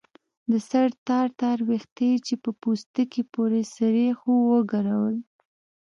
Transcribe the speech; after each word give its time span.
د 0.51 0.53
سر 0.69 0.89
تار 1.07 1.27
تار 1.41 1.57
ويښته 1.67 2.03
يې 2.09 2.17
چې 2.25 2.33
په 2.43 2.49
پوستکي 2.61 3.23
پورې 3.33 3.61
سرېښ 3.75 4.17
وو 4.25 4.37
وګرول. 4.53 5.15